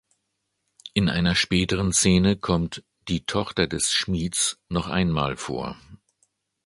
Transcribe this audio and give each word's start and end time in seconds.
In 0.95 1.09
einer 1.11 1.35
späteren 1.35 1.93
Szene 1.93 2.35
kommt 2.35 2.83
"Die 3.07 3.23
Tochter 3.27 3.67
des 3.67 3.91
Schmieds" 3.93 4.57
noch 4.67 4.87
einmal 4.87 5.37
vor. 5.37 5.77